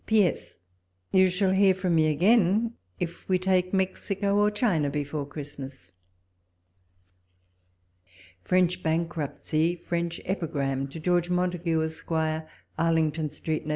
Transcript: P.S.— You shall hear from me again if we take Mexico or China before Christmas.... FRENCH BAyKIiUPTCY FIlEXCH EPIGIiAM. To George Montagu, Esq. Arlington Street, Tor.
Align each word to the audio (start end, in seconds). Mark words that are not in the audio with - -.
P.S.— 0.07 0.57
You 1.11 1.29
shall 1.29 1.51
hear 1.51 1.75
from 1.75 1.93
me 1.93 2.07
again 2.07 2.73
if 2.99 3.29
we 3.29 3.37
take 3.37 3.71
Mexico 3.71 4.35
or 4.35 4.49
China 4.49 4.89
before 4.89 5.27
Christmas.... 5.27 5.93
FRENCH 8.41 8.81
BAyKIiUPTCY 8.81 9.75
FIlEXCH 9.83 10.21
EPIGIiAM. 10.25 10.87
To 10.89 10.99
George 10.99 11.29
Montagu, 11.29 11.83
Esq. 11.85 12.47
Arlington 12.79 13.29
Street, 13.29 13.61
Tor. 13.63 13.69